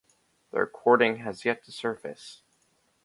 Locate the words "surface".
1.71-2.41